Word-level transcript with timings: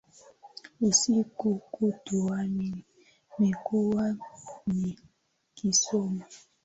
Usiku 0.81 1.53
kutwa 1.71 2.43
nimekuwa 2.47 4.17
nikisoma 4.67 6.25